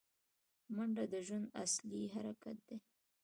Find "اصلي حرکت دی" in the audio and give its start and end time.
1.63-2.77